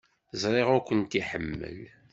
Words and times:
Ẓriɣ 0.41 0.67
ur 0.75 0.81
kent-iḥemmel. 0.87 1.77